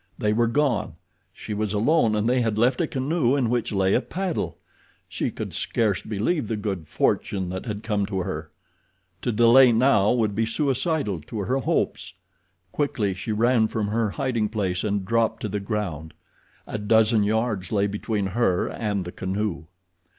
[0.17, 0.95] They were gone!
[1.31, 4.57] She was alone, and they had left a canoe in which lay a paddle!
[5.07, 8.49] She could scarce believe the good fortune that had come to her.
[9.21, 12.15] To delay now would be suicidal to her hopes.
[12.71, 16.15] Quickly she ran from her hiding place and dropped to the ground.
[16.65, 19.65] A dozen yards lay between her and the canoe.